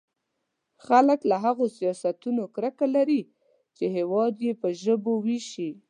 [0.85, 3.21] خلک له هغو سیاستونو کرکه لري
[3.77, 5.69] چې هېواد يې په ژبو وېشي.